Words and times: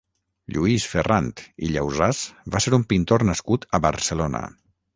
Lluís 0.53 0.85
Ferrant 0.93 1.27
i 1.67 1.69
Llausàs 1.75 2.23
va 2.55 2.63
ser 2.67 2.73
un 2.79 2.89
pintor 2.95 3.27
nascut 3.33 3.69
a 3.79 3.85
Barcelona. 3.89 4.43